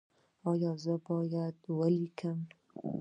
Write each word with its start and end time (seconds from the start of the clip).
ایا 0.49 0.71
زه 0.83 0.93
باید 1.07 1.55
ولیکم؟ 1.79 2.39